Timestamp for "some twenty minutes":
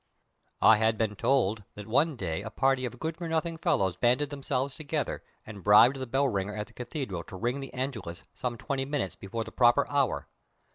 8.33-9.15